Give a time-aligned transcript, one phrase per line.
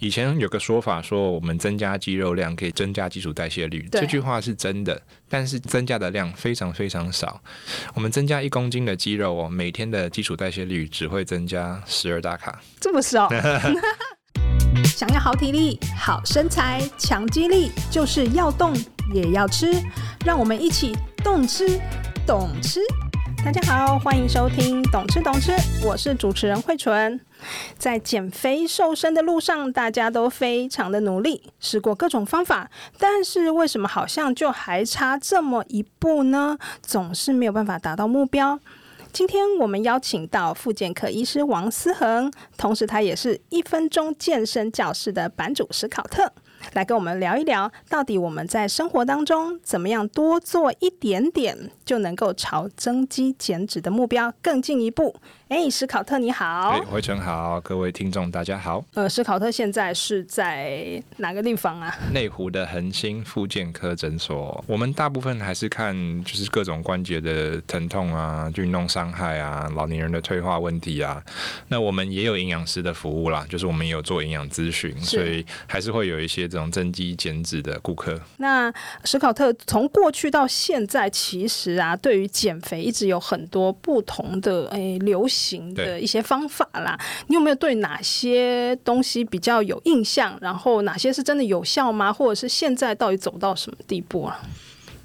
[0.00, 7.38] 以前有个说法说，我们增加肌肉量可以增加基础代谢率，这句话是真的，但是增加的量非常非常少。
[7.94, 13.28] 我们增加一公斤的肌肉哦，每天的基础代谢率只会增加十二大卡，这么少。
[14.86, 18.74] 想要好体力、好身材、强肌力，就是要动
[19.12, 19.70] 也要吃。
[20.24, 21.78] 让我们一起动吃、
[22.26, 22.80] 懂吃。
[23.42, 25.52] 大家好，欢迎收听《懂吃懂吃》，
[25.86, 27.18] 我是主持人慧纯。
[27.78, 36.58] 在减肥瘦身的路上，大家都非常的努力，试过各种方法，但是为什么好像就还差这么一步呢？
[36.82, 38.60] 总是没有办法达到目标。
[39.10, 46.30] 今天我们邀请到复健科医师王思恒，同时他也是一分钟健身教室的版主史考特，
[46.72, 55.16] 来跟我们聊一聊，到底我们在生活当中怎么样多做一点点，就能够朝增肌减脂的目标更进一步。
[55.48, 58.84] 哎，史考特你好，哎，慧纯好，各位听众大家好。
[58.94, 61.92] 呃，史考特现在是在哪个地方啊？
[62.12, 64.64] 内湖的恒星复健科诊所。
[64.68, 71.20] 我们大部分还是看就是各种关节的疼痛啊、运动伤害啊、老年人的退化问题啊。
[71.66, 78.20] 那我们也有营养师的服务啦，就是我们也有做营养咨询，所以还是会有一些这种增肌减脂的顾客。
[78.36, 78.70] 那
[79.04, 85.26] 史考特从过去到现在，其实啊，对于减肥一直有很多不同的诶流。
[85.30, 86.98] 行的一些方法啦，
[87.28, 90.36] 你有没有对哪些东西比较有印象？
[90.40, 92.12] 然后哪些是真的有效吗？
[92.12, 94.40] 或者是现在到底走到什么地步啊？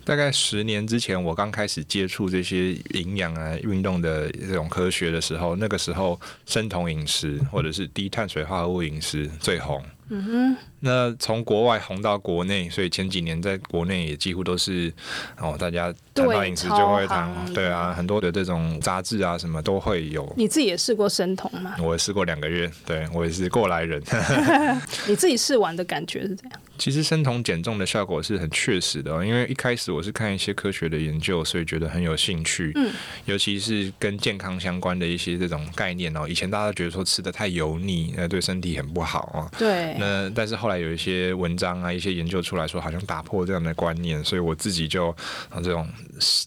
[0.03, 9.83] 大概十年之前，我刚开始接触这些营养啊、运动的这种科学的时候，那个时候生酮饮食或者是低碳水化合物饮食最红。
[10.09, 10.57] 嗯哼。
[10.79, 14.93] 那从国外红到国内，所以前几年在国内也几乎都是
[15.39, 20.31] 哦，大家谈到饮食就会谈，对啊，很多的这种杂志啊什么都会有。
[20.37, 21.75] 你自己也试过生酮吗？
[21.79, 24.01] 我也试过两个月，对我也是过来人。
[25.07, 26.59] 你自己试完的感觉是怎样？
[26.77, 32.71] 其实生酮减重的效果是很确实的，因为一开始我是看一些科学的研究，所以觉得很有兴趣。
[32.75, 32.93] 嗯，
[33.25, 39.49] 尤其是跟健康相关的一些这种概念哦，以前大家都觉得说吃的太油腻，那对身体很不好啊。
[39.57, 39.95] 对。
[39.99, 40.75] 那但是后来。
[40.75, 45.15] 有一些文章啊，一些研究出来说，好像打破这样的观念，所以我自己就
[45.63, 45.87] 这种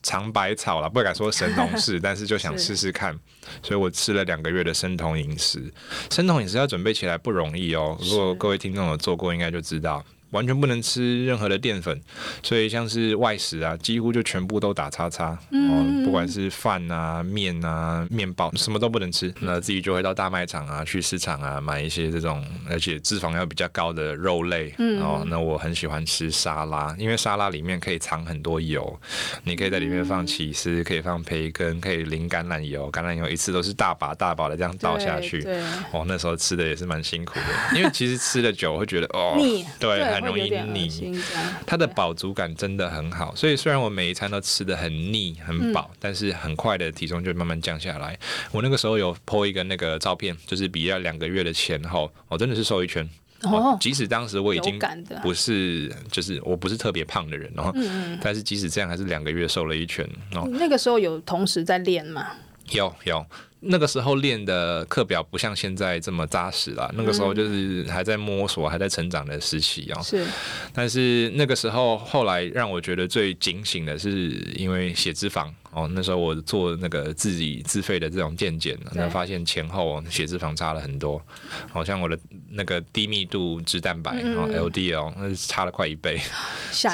[0.02, 3.18] 尝百草了，不敢说神农氏， 但是就想试试看，
[3.62, 5.72] 所以我吃了两个月的生酮饮食。
[6.10, 10.04] 生酮饮食要准备起来不容易哦，如果各位听众有做过，应该就知道。
[10.30, 11.98] 完全不能吃任何的淀粉，
[12.42, 15.38] 所以像是外食啊，几乎就全部都打叉叉。
[15.50, 19.32] 嗯，不管是饭啊、面啊、面包，什么都不能吃。
[19.40, 24.74] 那自己就会到大卖场啊、去市场啊买一些这种，而且脂肪要比较高的肉类。
[24.78, 29.00] 嗯，哦，那我很喜欢吃沙拉，因为沙拉里面可以藏很多油，
[29.44, 35.40] 你可以在里面放起司，可以放培根，可以淋橄榄油，橄榄油一次都是大把大把的这样倒下去。
[35.42, 35.58] 对，
[35.92, 39.34] 哦，那时候吃的也是蛮辛苦的，因为其实吃的久会觉得哦，
[39.80, 40.17] 对。
[40.20, 41.20] 很容易腻，
[41.66, 48.18] 它的饱足感真的很好，所以虽然我每一餐都吃的很腻很饱，嗯，但是很快的体重就慢慢降下来。
[48.52, 53.08] 我那个时候有 po 一个那个照片，就是比较两个月的前后，我真的是瘦一圈。
[53.42, 54.80] 哦，即使当时我已经
[55.22, 57.72] 不是，就是我不是特别胖的人，然后，
[58.20, 60.04] 但是即使这样，还是两个月瘦了一圈。
[60.34, 62.26] 哦，那个时候有同时在练吗？
[62.72, 63.24] 有有。
[63.60, 70.02] 那个时候练的课表不像现在这么扎实了，那个时候就是还在摸索、还在成长的时期啊。
[70.02, 70.24] 是，
[70.72, 75.50] 但是那个时候后来让我觉得最警醒的是，因为血脂肪。
[75.70, 81.22] 哦，那时候我做那个自己自费的这种健检，那发现前后血脂肪差了很多，
[81.70, 82.18] 好像我的
[82.50, 86.18] 那个低密度脂蛋白哦 LDL 那是差了快一倍，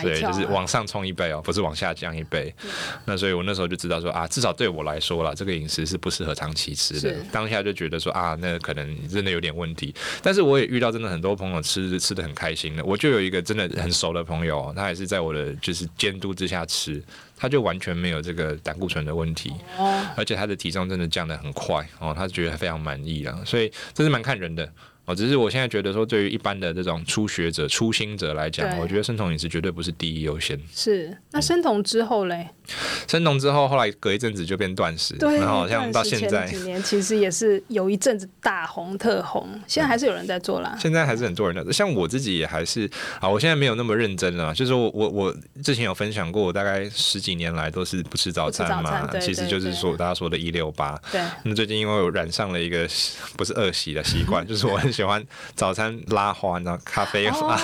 [0.03, 2.53] 对， 就是往上冲一倍哦，不是往下降一倍。
[3.07, 7.15] 那所以我那时候就知道说啊，至少对我来说啦，这个饮食是不适合长期吃的。
[7.33, 9.95] 当下就觉得说啊，那可能真的有点问题。
[10.23, 17.03] 但是我也遇到真的很多朋友吃吃的很开心的，我就有一个真的很熟的朋友，他也是在我的就是监督之下吃。
[17.37, 19.53] 他就完全没有这个胆固醇的问题，
[20.17, 24.73] 而且他的体重真的降得很快哦，他觉得非常满意了，所以这是蛮看人的。
[25.07, 30.59] 哦，只是我现在觉得说，对于一般的这种初学者、初心者来讲，我觉得生酮饮食绝对不是第一优先。
[30.75, 32.49] 是，那生酮之后嘞？
[33.07, 40.75] 生酮之后，后来隔一阵子就变断食，对，然后好像到现在几年，其实也是有一阵子大红特红，现在还是有人在做啦。
[40.81, 42.91] 现在还是很多人在做，像我自己也还是
[43.21, 50.99] 啊，我现在没有那么认真了，就是我我我之前有分享过，我大概十几年来都是不吃早餐嘛，其实就是说大家说的一六八。
[51.13, 51.21] 对。
[51.43, 52.89] 那最近因为我染上了一个
[53.37, 54.94] 不是恶习的习惯，就是我很。
[54.95, 55.23] 喜欢
[55.57, 57.57] 早餐拉花，然后咖啡花。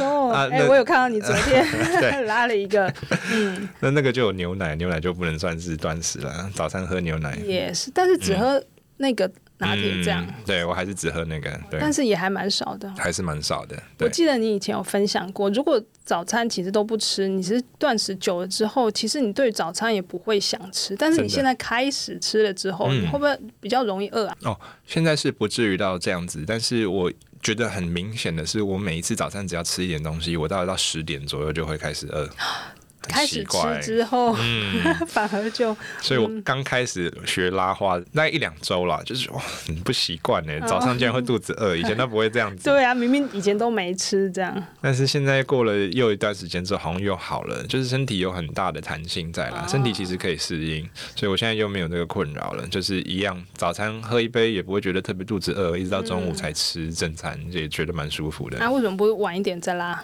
[0.00, 1.66] 哦， 哎，我有看到你昨天
[2.26, 2.86] 拉了一个，
[3.32, 6.48] 嗯，那那个就有牛奶，牛奶就不能算是断食了。
[6.54, 8.62] 早餐喝牛奶也是，但是只喝
[8.96, 9.28] 那个
[9.58, 10.24] 拿铁这样。
[10.26, 13.80] 嗯、对我还是只喝那个，对，但是也还蛮少的，还是蛮少的。
[14.00, 20.94] 我记得你以前有分享过，如果早餐其实都不吃，你是断食久了之后，其实你对早餐也不会想吃。
[20.96, 24.36] 但是你现在开始吃了之后，你会不会比较容易饿啊？
[24.42, 27.12] 哦，现在是不至于到这样子，但是我
[27.42, 32.28] 觉得很明显的是，我每一次早餐只要吃一点东西，我大概到十点左右就会开始饿。
[33.08, 40.52] 开始吃之后，嗯、 反而就 所以我刚开始学拉花，那、嗯、一两周啦，就是哇，很不习惯呢。
[40.66, 42.64] 早上竟然会肚子饿，以前都不会这样子。
[42.70, 44.62] 对啊，明明以前都没吃这样。
[44.80, 58.58] 但是现在过了又一段时间之后，好像又好了，就是身体有很大的弹性在啦，身体其实可以适应，所以我现在又没有那个困扰了，就是一样，早餐喝一杯也不会觉得特别肚子饿，一直到中午才吃正餐，也觉得蛮舒服的。
[58.58, 60.02] 那、为什么不晚一点再拉？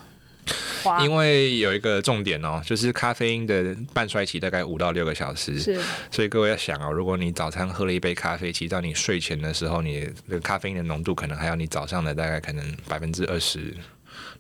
[1.03, 5.81] 因为有一个重点哦，就是咖啡因的半衰期大概五到六个小时，是，
[6.11, 13.75] 所以各位要想哦，如果你早餐喝了一杯咖啡，其实到你睡前的时候，你的咖啡因的浓度可能还有你早上的大概可能百分之二十。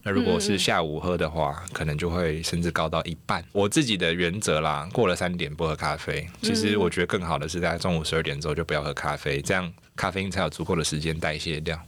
[0.02, 3.44] 那如果是下午喝的话，可能就会甚至高到一半。
[3.52, 6.26] 我自己的原则啦，过了三点不喝咖啡。
[6.40, 11.78] 其实我觉得更好的是在中午十二点之后就不要喝咖啡，这样咖啡因才有足够的时间代谢掉。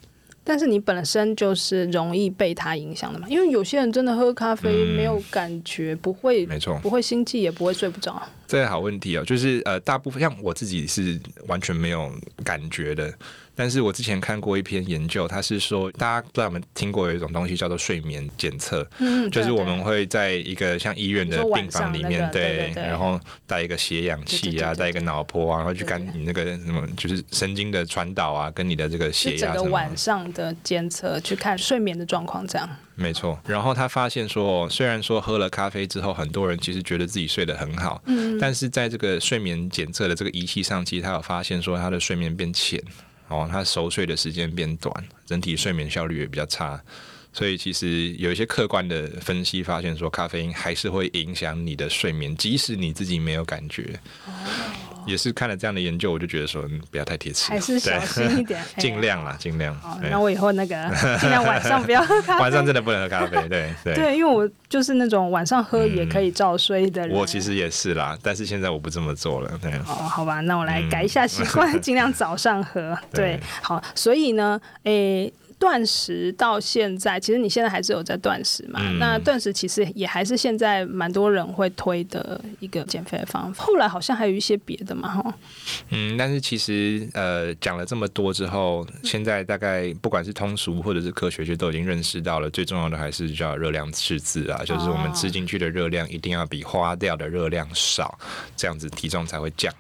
[0.45, 8.21] 但是你本身就是容易被它影响的嘛，因为有些人真的喝咖啡没有感觉，嗯、不会，没错，不会心悸，也不会睡不着。
[8.53, 12.13] 这个好问题哦，就是呃，大部分像我自己是完全没有
[12.45, 13.11] 感觉的。
[13.55, 32.69] 但是我之前看过一篇研究，它是说，大家不知道有没有听过有一种东西叫做睡眠检测，嗯，就是我们会在一个像医院的病房里面，那个、对，然后带一个血氧器啊，带一个脑波啊，然后去干你那个什么，就是神经的传导啊，跟你的这个血压，整个晚上的监测，去看睡眠的状况，这样。
[32.95, 42.83] 没错，然后他发现说，虽然说喝了咖啡之后，很多人其实觉得自己睡得很好，嗯，但是在这个睡眠检测的这个仪器上，其实他有发现说，他的睡眠变浅。
[43.29, 44.93] 哦，他熟睡的时间变短，
[45.25, 46.79] 整体睡眠效率也比较差，
[47.33, 53.99] 所以其实有一些客观的分析发现说，咖啡因还是会影响你的睡眠，即使你自己没有感觉。
[54.27, 59.77] 哦也是看了这样的研究，我就觉得说不要太贴切，还是小心一点， 尽量啦，尽量。
[60.11, 60.91] 那我以后那个
[61.21, 63.95] 尽量晚上不要喝咖啡，晚上真的不能喝咖啡，对对。
[63.95, 67.17] 对，因为我就是那种晚上喝也可以照睡的人。
[67.17, 69.59] 我其实也是啦，但是现在我不这么做了。
[69.61, 69.73] 对。
[69.87, 72.97] 哦，好吧，那我来改一下习惯， 尽量早上喝。
[73.13, 75.33] 对，好，所以呢，诶。
[75.63, 78.81] 断食到现在，其实你现在还是有在断食嘛？
[78.83, 83.65] 嗯、那断食其实也还是现在蛮多人会推的一个减肥的方法。
[83.65, 85.35] 后来好像还有一些别的嘛，哈。
[85.91, 98.19] 嗯，但是其实呃讲了这么多之后，现在大概不管是通俗或者是科学界都已经认识到了，最重要的还是叫热量赤字啊，就是我们吃进去的热量一定要比花掉的热量少，
[98.57, 99.73] 这样子体重才会降。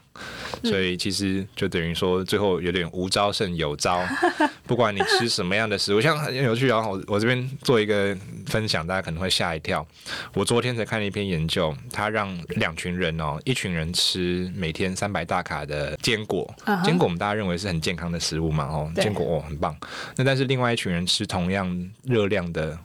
[0.65, 4.03] 所以其实就等于说，最后有点无招胜有招。
[4.67, 8.17] 不管你吃什么样的食物，像很有趣啊，我我这边做一个
[8.47, 9.87] 分享，大家可能会吓一跳。
[10.35, 16.55] 我昨天才看了一篇研究，他让两群人哦，一群人吃每天三百大卡的坚果，
[16.85, 19.77] 坚果我们大家认为是很健康的食物嘛，哦，坚果哦很棒。
[20.17, 22.79] 那但是另外一群人吃同样热量的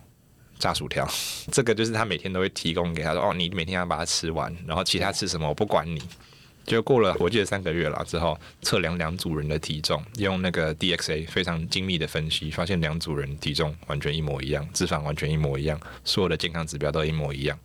[0.58, 1.08] 炸薯条，
[1.52, 6.02] 这个就是他每天都会提供给他说，哦，你每天要把它吃完，然后其他吃什么我不管你。
[6.68, 17.58] 就过了，我记得三个月了之后，测量两组人的体重，用那个 DXA 非常精密的分析，发现两组人体重完全一模一样，脂肪完全一模一样，所有的健康指标都一模一样。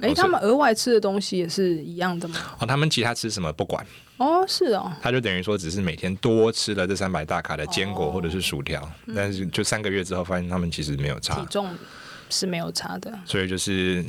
[0.00, 2.36] 哎、欸，他们额外吃的东西也是一样的吗？
[2.58, 3.86] 哦，他们其他吃什么不管。
[4.16, 4.90] 哦，是哦。
[5.02, 11.38] 他就等于说，只是每天多吃了这三百大卡的坚果或者是薯条，哦，但是就三个月之后，发现他们其实没有差。
[11.38, 11.68] 体重
[12.30, 13.12] 是没有差的。
[13.26, 14.02] 所以就是。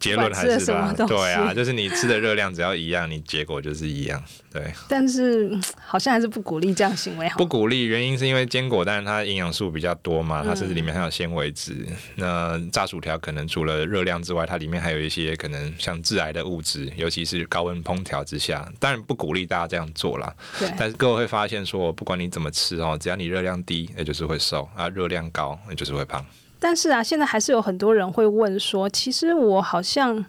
[0.00, 4.72] 结论还是吧，对啊，就是你吃的热量只要一样，你结果就是一样，对。
[4.88, 5.50] 但是
[5.84, 11.86] 好像还是不鼓励这样行为，不鼓励，原因是因为坚果，但是它营养素比较多嘛，它甚至里面还有纤维质。
[11.88, 20.34] 嗯、那炸薯条可能除了热量之外，它里面还有一些可能像致癌的物质，尤其是高温烹调之下，当然不鼓励大家这样做啦。
[20.58, 20.72] 对。
[20.78, 26.24] 但是各位会发现说，不管你怎么吃哦，只要你热量低，那就是会瘦啊；热量高，那就是会胖。
[26.60, 30.24] 但是啊，现在还是有很多人会问说，其实我好像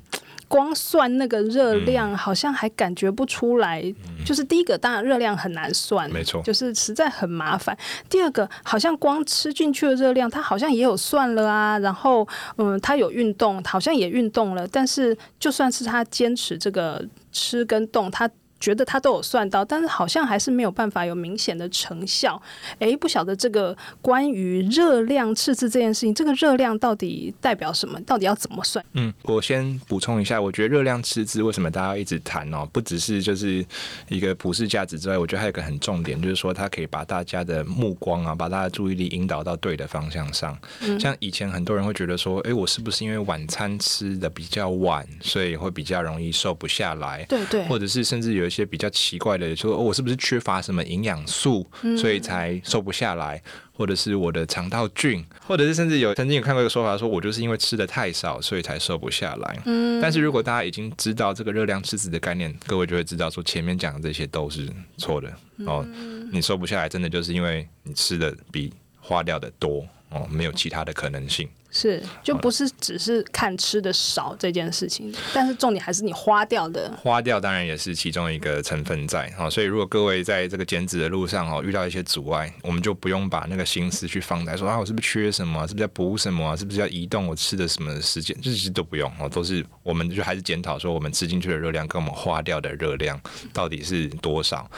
[0.48, 3.82] 光算那个热量，好像还感觉不出来。
[3.82, 7.78] 嗯、就是第一个，当然热量很难算，没错，就是实在很麻烦。
[8.10, 11.78] 第二个，好像光吃进去的热量，它好像也有算了啊。
[11.80, 14.68] 然后，嗯，他有运动，好像也运动了。
[14.68, 22.42] 但是，就算是他坚持这个吃跟动，他觉得他都有算到，但是好像还是没有办法有明显的成效。
[22.80, 28.00] 诶，不晓得这个关于热量赤字这件事情，这个热量到底代表什么？
[28.02, 28.84] 到底要怎么算？
[28.94, 32.68] 嗯，我先补充一下，我觉得热量赤字为什么大家一直谈哦？
[32.72, 33.66] 不只是就是
[34.08, 40.58] 一个普世价值之外，我觉得还有一个很重点，就是说它可以把大家的目光啊，把大家注意力引导到对的方向上。
[40.82, 47.24] 嗯，像以前很多人会觉得说，诶，我是不是因为晚餐吃的比较晚，所以会比较容易瘦不下来？
[47.30, 51.66] 对对，或者是甚至有一些比较奇怪的，说我是不是缺乏什么营养素，
[51.98, 53.42] 所以才瘦不下来？
[53.72, 59.58] 或者是我的肠道菌，或者是甚至有曾经有看过一个说法，说我就是因为吃的太少，所以才瘦不下来。
[59.66, 65.32] 嗯，但是如果大家已经知道这个热量赤字的概念，各位就会知道说前面讲的这些都是错的
[65.66, 65.88] 哦。
[66.32, 71.48] 你瘦不下来，真的就是因为你吃的比花掉的多哦，没有其他的可能性。
[71.72, 76.92] 是，就不是只是看吃的少这件事情，但是重点还是你花掉的。
[77.02, 93.20] 花掉当然也是其中一个成分在哈，所以如果各位在这个减脂的路上哦遇到一些阻碍，我们就不用把那个心思去放在说啊我是不是缺什么，是不是要补什么，是不是要移动我吃的什么时间，这些都不用哦，都是我们就还是检讨说我们吃进去的热量跟我们花掉的热量
[93.54, 94.70] 到底是多少。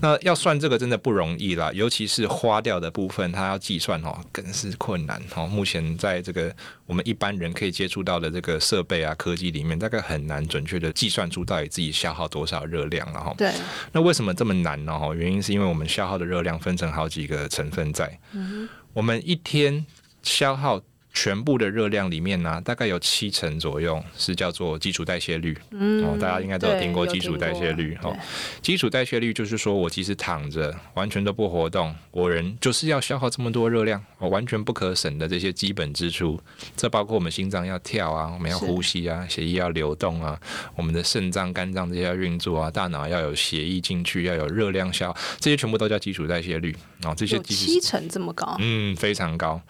[0.00, 5.46] 那要算这个真的不容易啦，尤其是花掉的部分，它要计算哦更是困难哦。
[5.46, 6.37] 目前在这个
[6.86, 13.34] 我们一般人可以接触到的这个设备啊、科技里面，大概很难准确的计算出到底自己消耗多少热量了哈。
[13.38, 13.52] 对。
[13.92, 14.98] 那为什么这么难呢？
[14.98, 18.18] 哈，原因是因为我们消耗的热量分成好几个成分在。
[18.32, 18.68] 嗯。
[18.92, 19.84] 我们一天
[20.22, 20.80] 消耗。
[21.20, 25.58] 全部的热量里面呢、啊，大概有七成左右是叫做基础代谢率。
[25.72, 27.98] 嗯，哦，大家应该都有听过基础代谢率。
[28.04, 28.16] 哦，
[28.62, 36.40] 基础代谢率就是说我其实躺着完全都不活动，我人就是要消耗这么多热量，我完全不可省的这些基本支出。
[36.76, 40.38] 这包括我们心脏要跳啊，我们要呼吸啊，血液要流动啊，
[40.76, 46.76] 我们的肾脏、肝脏这些要运作啊，大脑要有血液进去，要有热量消，这些全部都叫基础代谢率。
[47.02, 48.56] 哦，这些七成这么高？
[48.60, 49.60] 嗯，非常高。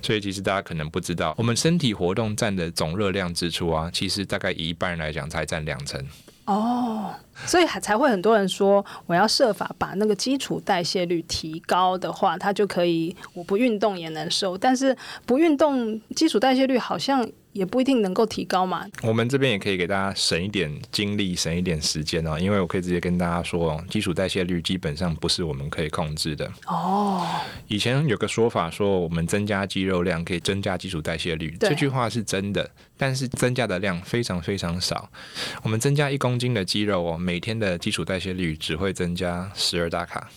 [0.00, 0.91] 所以其实大家可能。
[0.92, 6.00] 不知道，我们身体活动占的总热量支出啊，其实大概以一般人来讲才占两成。
[6.44, 7.14] 哦，
[7.46, 14.58] 所以还才会很多人说，我要设法把那个基础代谢率提高的话，它就可以，我不运动也能瘦。
[14.58, 17.26] 但是不运动，基础代谢率好像。
[17.52, 18.86] 也不一定能够提高嘛。
[19.02, 22.38] 我们这边也可以给大家省一点精力，省一点时间哦。
[22.38, 26.50] 因为我可以直接跟大家说哦，基础代谢率基本上不是我们可以控制的。
[26.66, 27.26] 哦。
[27.68, 35.10] 以前有个说法说，我们增加肌肉量可以增加基础代谢率，这句话是真的，但是增加的量非常非常少。
[35.62, 40.30] 我们增加一公斤的肌肉哦，每天的基础代谢率只会增加十二大卡。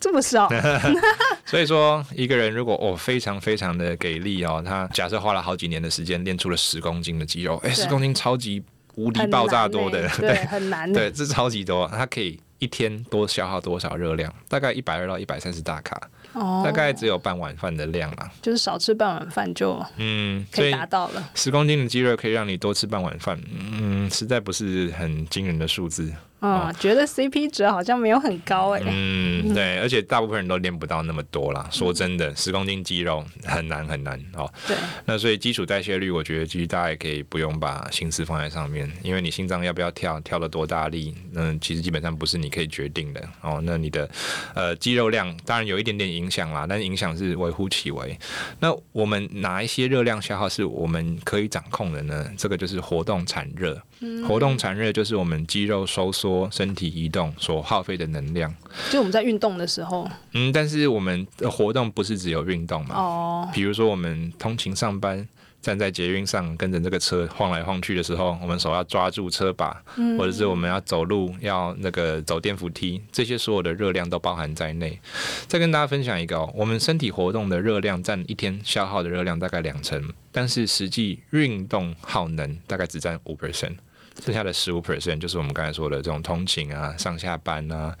[0.00, 0.48] 这么少，
[1.44, 8.62] 所以说一个人如果哦非常非常的给力哦，他假设花了好几年的时间练出了十公斤的肌肉，哎，十公斤超级
[8.96, 14.32] 无敌爆炸多的，对， 很难，对，这超级多，他可以一天多消耗多少热量？
[14.48, 16.00] 大概一百二到一百三十大卡。
[16.32, 21.30] 哦，大概只有半碗饭的量啊，就是少吃半碗饭就嗯可以达到了。
[21.34, 23.40] 十公斤的肌肉可以让你多吃半碗饭，
[23.72, 26.12] 嗯，实在不是很惊人的数字。
[26.40, 28.82] 哦，哦觉得 CP 值好像没有很高哎。
[28.86, 31.68] 嗯， 对，而且大部分人都练不到那么多啦。
[31.70, 34.50] 说真的，十公斤肌肉很难很难哦。
[34.66, 34.74] 对。
[35.04, 43.60] 那所以基础代谢率，我觉得其实大家也可以不用把心思放在上面，因为你心脏要不要跳，跳了多大力，那其实基本上不是你可以决定的哦。
[43.62, 44.08] 那你的
[44.54, 48.18] 呃肌肉量当然有一点点影响啦，但是影响是微乎其微。
[48.58, 52.28] 那我们哪一些热量消耗是我们可以掌控的呢？
[52.36, 53.80] 这个就是活动产热。
[54.26, 58.52] 活动产热就是我们肌肉收缩、身体移动所耗费的能量。
[58.90, 60.10] 就我们在运动的时候。
[60.32, 62.96] 嗯，但是我们的活动不是只有运动嘛？
[62.96, 63.48] 哦。
[63.52, 65.28] 比如说我们通勤上班。
[65.62, 69.82] 站在捷运上跟着这个车晃来晃去的时候，我们手要抓住车把，
[70.18, 74.98] 或者是我们要走路要那个走电扶梯，这些所有的热量都包含在内。
[75.46, 83.76] 再跟大家分享一个哦，我们身体活动的热量占一天消耗的热量大概两成，但是实际运动耗能大概只占五 percent，
[84.24, 87.94] 剩下的十五 percent 就是我们刚才说的这种通勤啊、上下班啊，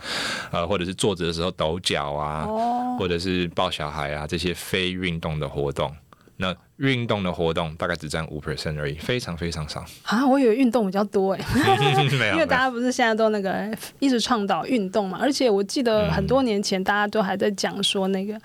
[0.50, 2.46] 呃，或者是坐着的时候抖脚啊，
[2.98, 5.94] 或者是抱小孩啊这些非运动的活动。
[6.40, 9.84] 那运动的活动大概只占五 percent 而已，非常非常少。
[10.04, 10.26] 啊！
[10.26, 11.40] 我以为运动比较多哎，
[12.32, 18.40] 因为大家不是现在都那个一直倡导运动嘛，而且我记得很多年前大家都还在讲说那个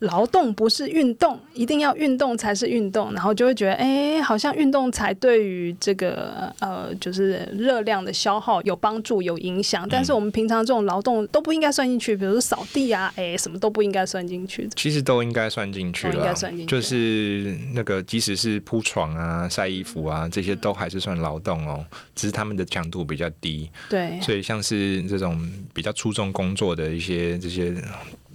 [0.00, 9.88] 劳动不是运动，一定要运动才是运动，然后就会觉得，哎，好像运动才对于这个呃，就是热量的消耗有帮助、有影响。
[9.88, 14.68] 但是我们平常这种劳动都不应该算进去，比如说扫地啊，哎，什么都不应该算进去。
[14.76, 16.70] 其实都应该算进去了，应该算进去。
[16.70, 21.82] 就是那个，即使是铺床啊、晒衣服啊，这些都还是算劳动哦，
[22.14, 23.70] 只是他们的强度比较低。
[23.88, 25.40] 对，所以像是这种
[25.72, 27.74] 比较出众工作的一些这些。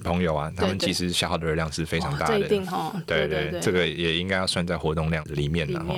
[0.03, 2.39] 朋友啊，他们其实消耗的热量是非常大的。
[2.39, 2.59] 对对，
[3.05, 5.95] 对对对，这个也应该要算在活动量里面了哈。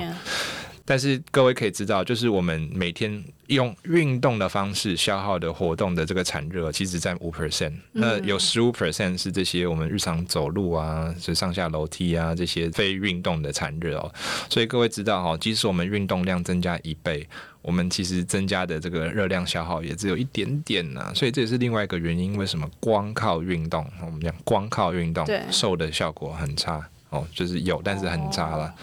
[0.84, 3.22] 但是各位可以知道，就是我们每天
[3.54, 7.72] 用运动的方式消耗的活动的这个产热，其实占五 percent。
[7.92, 14.12] 那有十五 percent 是这些我们日常走路啊，是上下楼梯啊这些非运动的产热哦。
[14.50, 17.26] 所以各位知道哈，即使我们运动量增加一倍，
[17.60, 21.12] 我们其实增加的这个热量消耗也只有一点点呐、啊。
[21.14, 26.86] 所以这也是另外一个原因，为什么光靠运动，我们讲光靠运动瘦的效果很差。
[27.10, 28.74] 哦，就是有，但是很差了。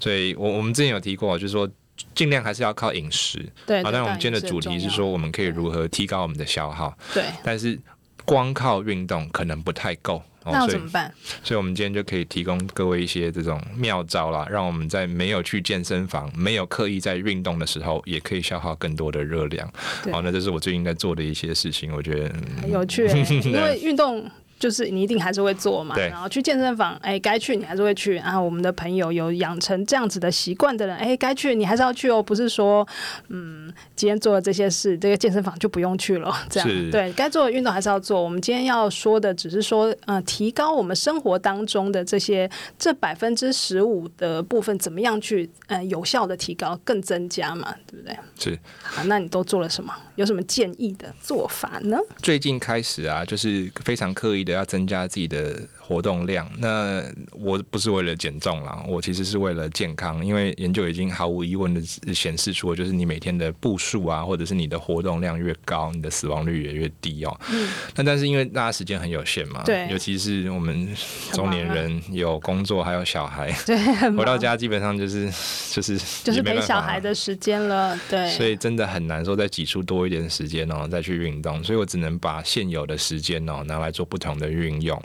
[0.00, 1.68] 所以我我们之前有提过，就是说
[2.14, 3.44] 尽量还是要靠饮食。
[3.66, 3.82] 对。
[3.82, 6.96] 好，但我们今天的主题是说，我们可以如何提高我们的消耗。
[7.12, 7.24] 对。
[7.42, 7.78] 但是
[8.24, 10.22] 光靠运动可能不太够。
[10.46, 11.10] 那怎么办？
[11.42, 19.66] 所以我们今天就可以提供各位一些这种妙招啦，让我们在没有去健身房、没有刻意在运动的时候，也可以消耗更多的热量。
[20.12, 23.06] 好，那这是我最近在做的一些事情，我觉得很有趣，
[23.42, 24.30] 因为运动。
[24.58, 28.14] 就是你一定还是会做嘛，然后去健身房，哎，该去你还是会去。
[28.14, 32.86] 然后我们的朋友有养成这样子的习惯的人，哎，该去你还是要去哦，不是说，
[33.28, 38.22] 嗯，今天做了这些事，这个健身房就不用去了， 这样对，该做的运动还是要做。
[38.22, 48.16] 我们今天要说的只是说，呃，提高我们生活当中的这些这百分之十五的部分，怎么样去呃有效的提高，更增加嘛，对不对？
[48.38, 48.58] 是。
[48.82, 49.92] 好，那你都做了什么？
[50.16, 51.98] 有什么建议的做法呢？
[52.22, 56.50] 最近开始啊，就是非常刻意的要增加自己的活动量。
[56.58, 60.24] 那我不是为了减重啦，我其实是为了健康。
[60.24, 67.40] 因为研究已经毫无疑问的显示出，就是你每天的步数啊，或者是你的活动量越高，你的死亡率也越低哦。
[67.52, 67.68] 嗯。
[67.94, 70.88] 那但是因为大家时间很有限嘛，对，尤其是我们
[71.32, 73.76] 中年人有工作还有小孩， 对，
[74.16, 75.30] 回到家基本上就是
[75.70, 78.30] 就是就是陪小孩的时间了，对。
[78.30, 81.62] 所以真的很难说再挤出多一点时间哦，再去运动。
[81.62, 85.00] 所以我只能把现有的时间哦拿来做不同的运用。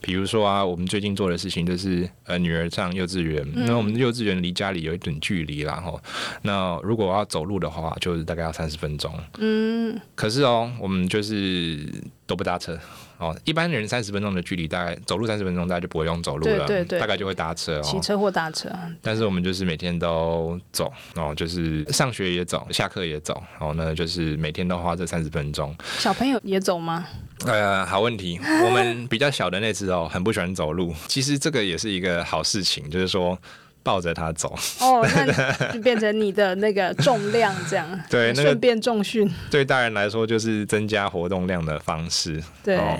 [0.00, 6.00] 比如说啊，我们最近做的事情就是呃，女儿上幼稚园，那、嗯、我们幼稚园离家里有一点距离啦吼。
[6.42, 9.12] 那如果我要走路的话，就是大概要三十分钟。
[9.38, 10.00] 嗯。
[10.14, 11.86] 可是哦，我们就是
[12.26, 12.78] 都不搭车。
[13.22, 18.68] 哦，一般人三十分钟的距离，大概走路三十分钟，大家就不会用走路了，对对对，大概就会搭车哦，骑车或搭车。
[19.00, 25.72] 但是我们就是每天都走，哦，就是上学也走，下课也走，然后呢就是每天都花这三十分钟。
[25.98, 27.06] 小朋友也走吗？
[27.46, 28.40] 呃，好问题。
[28.64, 30.92] 我们比较小的那只哦，很不喜欢走路。
[31.06, 33.38] 其实这个也是一个好事情，就是说。
[33.82, 39.28] 抱着它走哦， 那就变成你的那个重量这样， 对，顺便重训。
[39.50, 42.42] 对大人来说就是增加活动量的方式。
[42.62, 42.98] 对，哦、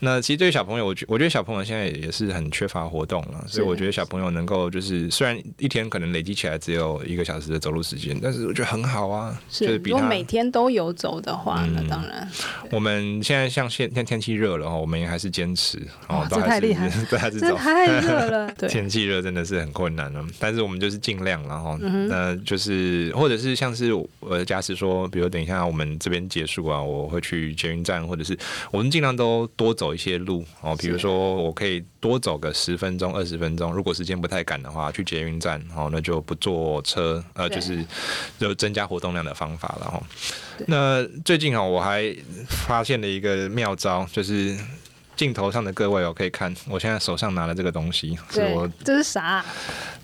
[0.00, 9.38] 那其实对于小朋友，我觉我觉得小朋友现在也是很缺乏活动了，所以我觉得小朋友能够就是虽然一天可能累积起来只有一个小时的走路时间，但是我觉得很好啊。
[9.50, 12.28] 是，就是比如果每天都有走的话，那当然。
[12.64, 17.56] 嗯、我们现在像现天天气热了哈，我们也还是坚持哦，这太厉害， 对，还是走。
[17.56, 20.12] 太热了，对，天气热真的是很困难。
[20.38, 28.38] 但是我们就是尽量，然后那就是或者是像是我假使说，比如等一下我们这边结束啊，我会去捷运站，或者是
[28.70, 30.76] 我们尽量都多走一些路哦。
[30.78, 37.84] 比如说我可以多走个十分钟、二十分钟，如果时间不太赶的话，去捷运站哦，那就不坐车，呃，就是
[38.38, 40.02] 就增加活动量的方法了哈。
[40.66, 42.14] 那最近啊，我还
[42.48, 44.56] 发现了一个妙招，就是。
[45.18, 49.44] 镜头上的各位哦，可以看我现在手上拿的这个东西，是我这是啥？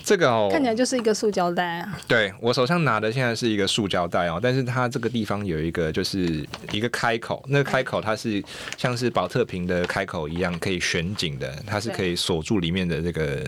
[0.03, 1.99] 这个哦，看起来就是一个塑胶袋啊。
[2.09, 8.43] 对，我手上拿的现在是一个塑胶袋哦，但是它这个地方有一个就是一个开口，那个开口它是
[8.77, 13.45] 像是保特瓶的开口一样，可以旋紧的，它是可以锁住里面的这个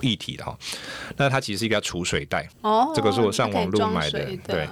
[0.00, 0.58] 液体的哈。
[1.18, 4.24] 那它其实是一个储水袋哦，这个是我上网路买的。
[4.48, 4.66] 对，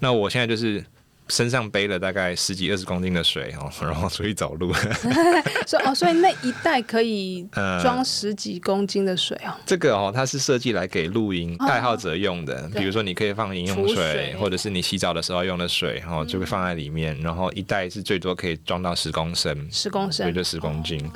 [0.00, 0.84] 那我现在就是。
[1.28, 4.72] 身上背了大概十几二十公斤的水哦， 然后出去走路。
[5.66, 7.46] 所以哦，所以那一袋可以
[7.80, 9.48] 装十几公斤的水哦。
[9.48, 12.62] 呃、这个哦，它是设计来给露营爱好者用的。
[12.62, 17.16] 哦、比如说，你可以放饮用水，水或者是你洗澡的时候用的水，哦，就会放在里面。
[17.18, 21.00] 嗯、然后一袋是最多可以装到十公升，十公升，对，就十公斤。
[21.06, 21.10] 哦、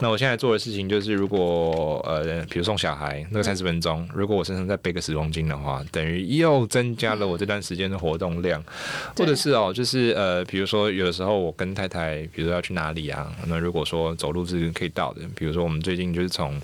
[0.00, 9.41] 那我现在做的事情就是，如果呃，比如送小孩那个三十分钟，嗯、如果我身上再背个十公斤的话，等于又增加了我这段时间的活动量，嗯、或者是。
[9.42, 16.60] 是哦，就是呃，比如说有的时候我跟太太，比如说要去哪里啊，那如果说走路是可以到的，比如说我们最近就是从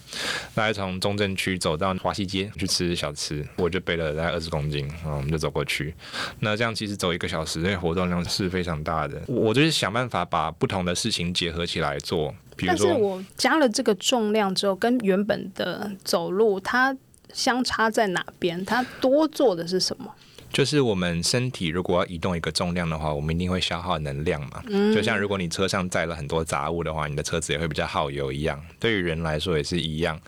[0.55, 5.93] 大概从中正区走到华西街去吃小吃，我就背了大概二十公斤，然后我们就走过去。
[6.39, 9.21] 那这样其实走一个小时，那活动量是非常大的。
[9.27, 12.33] 我就是想办法把不同的事情结合起来做。
[12.67, 16.97] 但是我加了这个重量之后，跟原本的走路它
[17.33, 18.65] 相差在哪边？
[18.65, 20.15] 它多做的是什么？
[20.53, 24.63] 就是我们身体如果要移动一个重量的话，我们一定会消耗能量嘛。
[24.69, 24.95] 嗯。
[24.95, 28.61] 就像如果你车上载了很多杂物的话，你的车子也会比较耗油一样。
[28.81, 30.19] 对于人来说也是一样。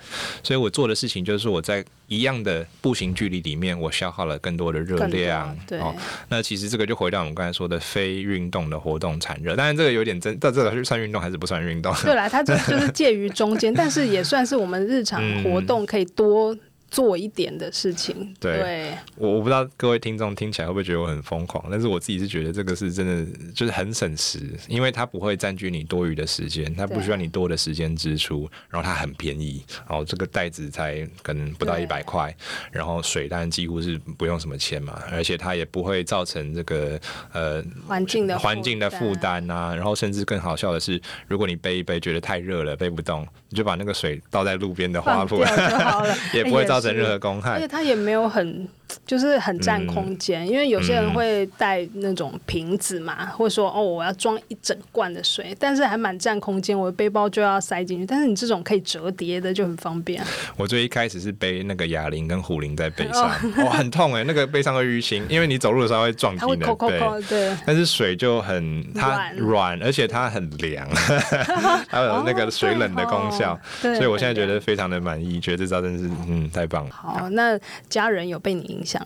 [0.42, 5.56] 所以我做的事情就是我在一样的步行距离里面，我消耗了更多的热量。
[5.66, 5.78] 对。
[5.78, 5.94] 哦，
[6.28, 9.56] 那其实这个就回到我们刚才说的非运动的活动产热。
[9.56, 11.94] 当然这个有点真，到这个是算运动还是不算运动？
[12.02, 16.56] 对啦，它这就是介于中间，但是也算是我们日常活动可以多。
[16.90, 32.34] 做一点的事情，对，我我不知道各位听众听起来会不会觉得我很疯狂，但是我自己是觉得这个是真的，就是很省时，因为它不会占据你多余的时间，它不需要你多的时间支出，然后它很便宜，然后这个袋子才可能不到一百块，
[32.72, 37.00] 然后水当然几乎是不用什么钱嘛，而且它也不会造成这个
[37.32, 39.48] 呃环境的环境的负担。
[39.48, 45.38] 啊，然后甚至更好笑的是，如果你背一背觉得太热了背不动，你就把那个水倒在路边的花圃，
[46.34, 46.79] 也不会造。
[46.80, 48.66] 造成任何公害，而且他也没有很。
[49.06, 58.06] 就是很占空间，嗯，因为有些人会带那种瓶子嘛，嗯、或者说哦，我要装一整罐的水，但是还蛮占空间，我的背包就要塞进去。
[58.06, 60.22] 但是你这种可以折叠的就很方便。
[60.56, 66.98] 我最一开始是背那个哑铃跟壶铃在背上，哦，哦很痛哎，那个背上会淤青，因为你走路的时候会撞击你的背。
[66.98, 70.88] 对，对，但是水就很它软，而且它很凉，
[71.88, 76.90] 还有那个水冷的功效，哦，所以我现在觉得非常的满意，觉得这招真是嗯太棒了。
[76.92, 79.04] 好，那家人有被你影响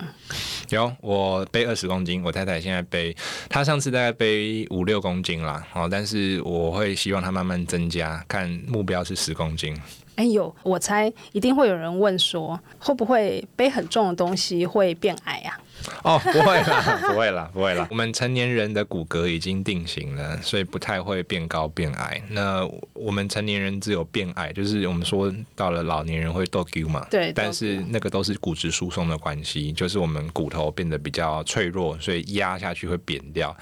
[0.70, 3.14] 有，我背二十公斤，我太太现在背，
[3.48, 9.76] 她上次大概背五六公斤啦，哦，但是我会希望她慢慢增加，看目标是十公斤。
[10.16, 15.58] 哎呦，我猜一定会有人问说，会不会背很重的东西会变矮啊？
[16.02, 17.86] 哦，不会啦， 不会啦，不会啦。
[17.90, 22.22] 我们成年人的骨骼已经定型了，所以不太会变高变矮。
[22.30, 27.06] 那我们成年人只有变矮，就是我们说到了老年人会倒 Q 嘛。
[27.10, 27.32] 对。
[27.32, 33.56] 但是那个都是骨质疏松的关系，就是我们骨头变得比较脆弱，所以压下去会扁掉。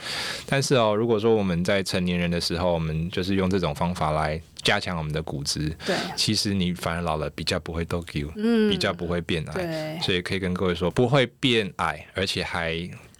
[0.46, 4.40] 但是哦，如果说我们在成年人的时候，我们就是用这种方法来。
[4.62, 12.72] 加强我们的骨质，对，其实你反而老了比较不会都 Q，嗯，比较不会变矮，对，所以可以跟各位说，不会变矮，而且还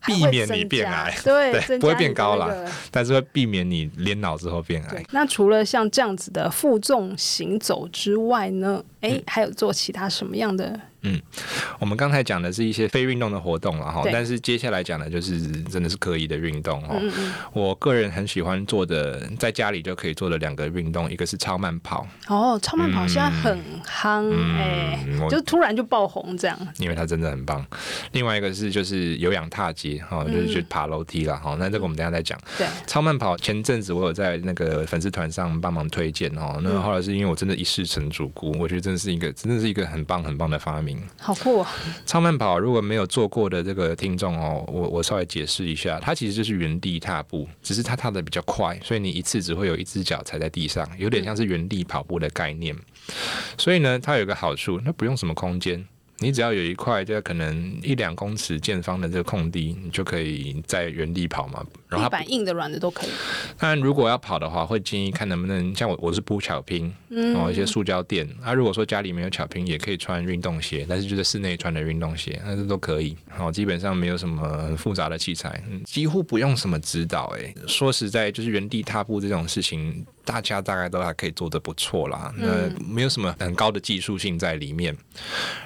[0.06, 2.52] 避免你变矮，对，对， 不会变高啦，
[2.90, 5.04] 但是会避免你连脑之后变矮。
[5.10, 8.82] 那除了像这样子的负重行走之外呢？
[9.00, 10.80] 哎、欸，还有做其他什么样的？
[11.02, 11.20] 嗯，
[11.78, 16.96] 我们刚才讲的是一些非运动的活动了哈，但是接下来讲的就是真的是刻意的运动哈。
[17.52, 22.06] 我个人很喜欢做的，在家里就可以做的两个运动，一个是超慢跑。
[22.28, 26.56] 哦，超慢跑现在很夯哎、嗯欸，就突然就爆红这样。
[26.78, 27.66] 因为它真的很棒。
[28.12, 31.56] 另外一个是就是有氧踏阶哈，就是去爬楼梯了哈。
[31.58, 32.38] 那这个我们等下再讲。
[32.56, 36.60] 对，超慢跑前阵子我有在那个粉丝团上帮忙推荐哦。
[36.62, 40.91] 那后来是因为我真的一试成主顾，我觉得真的是一个真的是一个很棒很棒的发明。
[41.18, 41.66] 好酷哦！
[42.06, 52.76] 超慢跑如果没有做过的这个听众哦，我我稍微解释一下，它其实就是原地踏步，只是它踏的比较快，所以你一次只会有一只脚踩在地上，有点像是原地跑步的概念。
[53.58, 55.86] 所以呢，它有一个好处，它不用什么空间。
[56.18, 61.64] 你只要有一块，就可能一两公尺见方的这个空地，你就可以在原地跑嘛。
[61.88, 63.10] 然后地板硬的、软的都可以。
[63.58, 68.28] 但如果要跑的话，会建议看能不能像我，我是铺巧拼，然后一些塑胶垫。
[68.40, 73.16] 啊，如果说家里没有巧拼，也可以穿运动鞋，但是就在室内穿的运动鞋，那这都可以。
[73.28, 77.34] 好，基本上没有什么很复杂的器材，几乎不用什么指导。
[77.36, 80.06] 哎，说实在，就是原地踏步这种事情。
[80.24, 84.96] 大家大概都还可以做得不错啦，那没有什么很高的技术性在里面，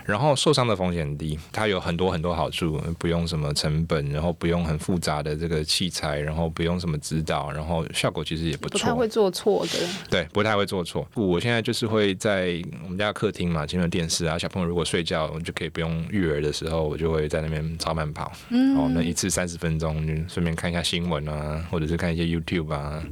[0.07, 9.73] 然后受伤的风险低，它有很多很多好处，不用什么成本，然后不用很复杂的这个器材，然后不用什么指导，然后效果其实也不错，不太会做错的，
[10.09, 11.05] 对，不太会做错。
[11.15, 19.97] 我现在就是会在我们家客厅嘛，前面有电视啊，小朋友如果睡觉，我就可以不用育儿的时候，我就会在那边超慢跑，嗯，哦，那一次三十分钟，
[20.29, 23.03] 顺便看一下新闻啊，或者是看一些 YouTube 啊。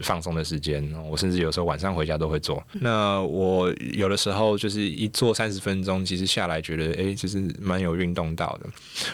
[0.00, 2.62] 放松的时间，我甚至有时候晚上回家都会做。
[2.80, 8.66] 那我有的时候就是一做三十分钟，其实下来觉得，哎、欸，其实蛮有运动到的。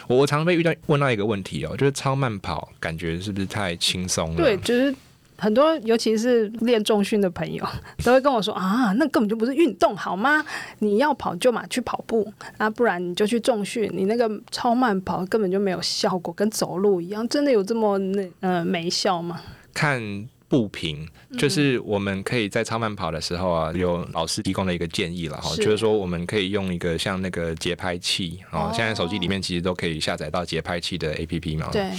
[0.07, 4.37] 我我常被遇到问到一个问题哦，就是超慢跑感觉是不是太轻松了？
[4.37, 4.93] 对，就是
[5.37, 7.65] 很多尤其是练重训的朋友
[8.03, 10.43] 都会跟我说啊，那根本就不是运动好吗？
[10.79, 19.39] 你要跑就嘛去跑步啊，不然你就去重训，你那个超慢跑根本就没有效果，跟走路一样，真的有这么那呃没效吗？
[19.73, 20.27] 看。
[20.51, 31.69] 不平就是我们可以在超慢跑的时候啊，有老师提供的一个建议了哈，就是说我们可以用一个像那个节拍器哦，现在手机里面其实都可以下载到节拍器的 APP 嘛。
[31.71, 31.89] 对。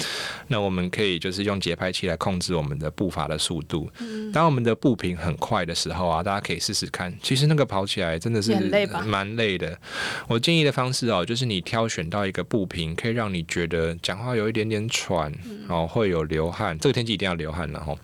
[0.48, 3.90] 那我们可以就是用节拍器来控制我们的步伐的速度。
[4.32, 7.12] 当我们的步频很快的时候啊，大家可以试试看。
[7.22, 8.54] 其实那个跑起来真的是
[9.06, 9.78] 蛮累的。
[10.28, 15.32] 我建议的方式哦，就是你挑选到一个步频，可以让你觉得讲话有一点点喘
[15.68, 16.78] 然后，会有流汗。
[16.78, 17.94] 这个天气一定要流汗了哈。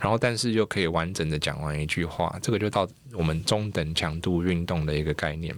[0.00, 5.54] 然后，但是又可以完整的讲完一句话，这个就到我们中等强度运动的一个概念，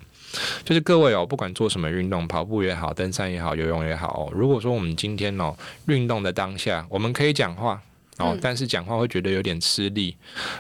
[0.65, 7.83] 就是各位哦，不管做什么运动，跑步也好，登山也好，游泳也好哦，如果说我们今天哦运动的当下，我们可以讲话。
[8.19, 10.17] 哦，但是讲话会觉得有点吃力，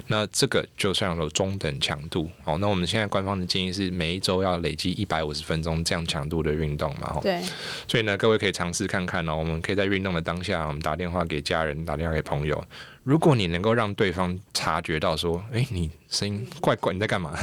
[0.08, 2.30] 那这个就算有中等强度。
[2.44, 7.18] 哦，那我们现在官方的建议是每一周要累积一百五十分钟这样强度的运动嘛。
[7.22, 7.40] 对。
[7.88, 12.62] 所以呢，各位可以尝试看看哦，我们可以在运动的当下，我们打电话给家人，打电话给朋友。
[13.06, 17.38] 如果你能够让对方察觉到说，哎，你声音怪怪，你在干嘛？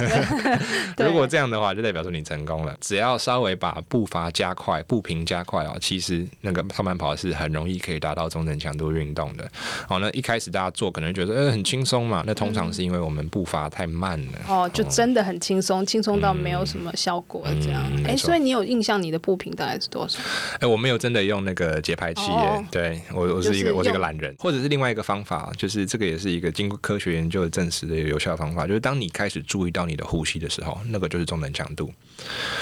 [0.99, 2.75] 如果这样的话，就代表说你成功了。
[2.81, 9.49] 只要稍微把步伐加快，步频加快哦，其实那个超慢跑是很容易可以达到中等强度运动的。
[9.87, 14.39] 好，那一开始大家做可能觉得呃很轻松嘛，那通常是因为我们步伐太慢了。
[14.49, 17.81] 哦，就真的很轻松，轻松到没有什么效果这样。
[18.05, 20.19] 哎、嗯，所以你有印象你的步频大概是多少？
[20.59, 22.37] 哎，我没有真的用那个节拍器耶。
[22.37, 25.52] 哦、对我，我是一个我是一个懒人，或者是另外一个方法。
[25.55, 31.91] 就是这个也是一个经过科学研究的证实的一个有效方法，就是当你开始注意到你的呼吸的时候，那个就是中等强度。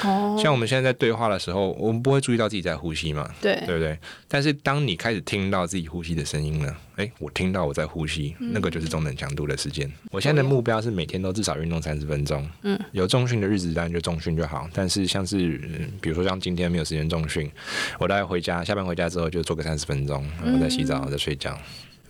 [0.04, 3.30] 哦，像我们现在在对话的时候，我们不会注意到自己在呼吸嘛？
[3.42, 3.98] 对，对不对？
[4.28, 6.76] 但是当你开始听到自己呼吸的声音呢？
[6.98, 9.92] 诶，我听到我在呼吸，那个就是中等强度的时间。
[10.12, 12.48] 我现在的目标是每天都至少运动三十分钟。
[12.64, 15.60] 嗯，有重训的日子当然就重训就好，但是像是
[16.02, 17.50] 比如说像今天没有时间重训，
[17.98, 21.58] 我大概回家下班回家之后就做个三十分钟，然后再洗澡再睡觉。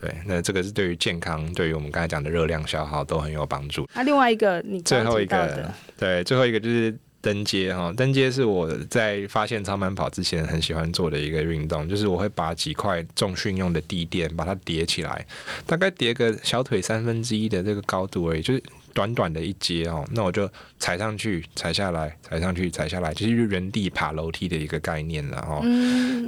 [0.02, 3.88] 对，那这个是对于健康，对于我们刚才讲的热量消耗都很有帮助。
[3.94, 7.94] 那、啊、另外一个，你最后一个，对，最后一个就是登阶哈。
[7.96, 15.24] 登阶是我在发现超慢跑之前很喜欢做的一个运动，就是我会把几块重训用的地垫把它叠起来，
[15.64, 18.62] 大概叠个小腿三分之一的这个高度而已，就是。
[18.94, 25.62] 短短的一阶哦，那我就踩上去，踩下来，踩上去，踩下来，就是原地爬楼梯的一个概念了哦。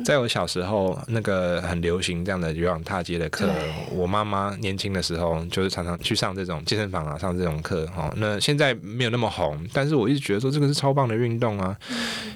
[0.05, 3.51] 在我小时候，那个很流行这样的有氧踏阶的课，
[3.91, 8.13] 我妈妈年轻的时候就是常常去上这种健身房啊，上这种课哦。
[8.17, 11.77] 那现在没有那么红，但是我一直觉得说这个是超棒的运动啊，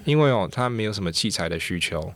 [0.04, 2.12] 因为哦，它没有什么器材的需求。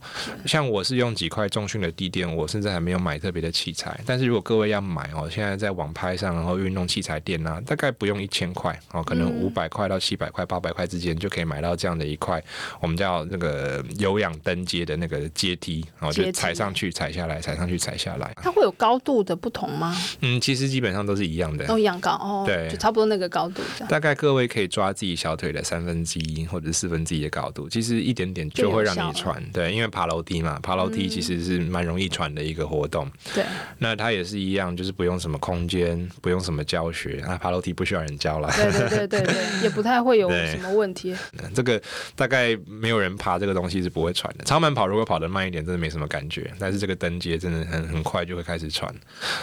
[0.47, 3.99] 像我是用几块重训的地垫，我甚至还没有买特别的器材。
[4.05, 7.91] 但是如果各位要买哦，现在在网拍上，然后运动器材店啊，大概。
[8.03, 12.43] 不用一千块哦，可能五百块到七百块、八百块之间就可以买到这样的一块，
[12.81, 18.35] 我们叫那个有氧登阶的那个阶梯，然后就踩上去、踩下来、踩上去、踩下来。
[18.43, 19.97] 它会有高度的不同吗？
[20.21, 22.43] 嗯，其实基本上都是一样的，都一样高哦。
[22.45, 23.63] 对，就差不多那个高度。
[23.89, 29.41] 大概各位可以抓自己小腿的三分之一或者四分之一的高度，其实一点点就会让你喘。
[29.53, 33.09] 对，因为爬楼梯嘛，爬楼梯其实是蛮容易喘的一个活动。
[33.33, 33.45] 对，
[33.79, 37.92] 那它也是一样，就是不用什么空间，不用什么教学啊，爬楼梯不需要。
[37.93, 41.15] 需要人教了，对对对对对，也不太会有 什么问题。
[41.55, 41.81] 这个
[42.17, 44.45] 大概没有人爬这个东西是不会喘的。
[44.45, 46.51] 超慢跑如果跑得慢一点，真的没什么感觉。
[46.59, 48.95] 但是这个登阶真的很很快就会开始喘。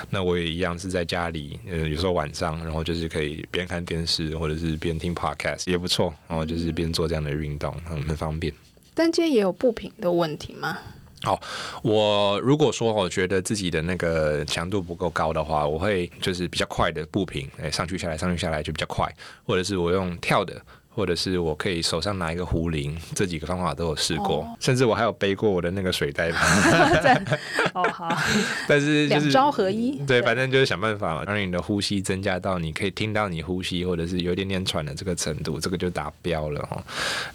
[0.10, 6.12] 那我也一样是在家里，呃，有时候晚上，然后就是可以边看电视或者是边听 podcast 也不错。
[6.28, 8.52] 然后就是边做这样的运动，很很方便。
[8.96, 10.80] 登阶也有不平的问题吗？
[11.24, 11.40] 好、
[11.84, 19.14] 我如果说我觉得自己的那个强度不够高的话，我会就是比较快的步频，哎，上去下来，上去下来就比较快，
[19.46, 20.62] 或者是我用跳的。
[20.90, 26.30] 或者是我可以手上拿一个壶铃， 这几个方法都有试过，哦、甚至我还有背过我的那个水袋。
[27.74, 28.10] 哦好，
[28.68, 36.84] 但是就是两招合一，对，反正就是想办法让你的呼吸增加到你可以听到你呼吸，或者是有一点点喘的这个程度，这个就达标了哈。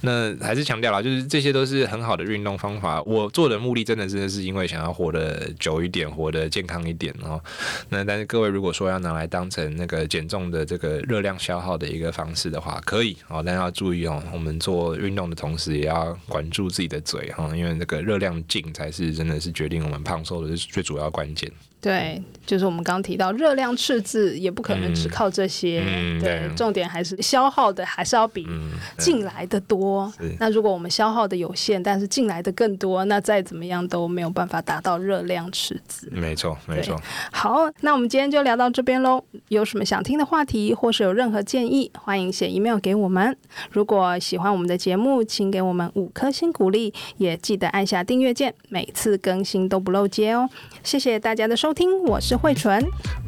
[0.01, 3.01] 那还是强调了，就是这些都是很好的运动方法。
[3.03, 7.40] 我做的目的真的真的是因为想要活得久一点，活得健康一点哦。
[7.88, 13.43] 那但是各位如果说要拿来当成那个减重的这个热量消耗的一个方式的话，可以哦。
[13.44, 21.50] 但要注意哦，我们做运动的同时也要管住自己的嘴哈，因为那个热量进才是真的是决定我们胖瘦的最主要关键。
[21.85, 25.85] 对，就是我们刚刚提到热量赤字，也不可能只靠这些。
[25.87, 28.49] 嗯嗯、对，对，重点还是消耗的还是要比
[28.97, 30.11] 进来的多。
[30.18, 36.09] 嗯、那如果我们消耗的有限，但是进来的更多，那再怎么样都没有办法达到热量赤字。
[36.11, 36.99] 没错，没错。
[37.31, 39.23] 好，那我们今天就聊到这边喽。
[39.49, 43.37] 有什么想听的话题，或是有任何建议，欢迎写 email 给我们。
[43.70, 50.49] 如果喜欢我们的节目，请给我们五颗星鼓励，也记得按下订阅键，每次更新都不漏接哦。
[50.83, 52.82] 谢谢大家的收听，我是慧纯，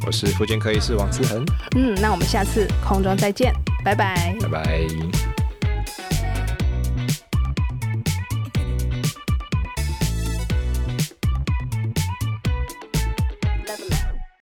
[0.07, 1.45] 我是复健科医师王思恒。
[1.77, 3.53] 嗯，那我们下次空中再见，
[3.85, 5.46] 拜拜，拜拜。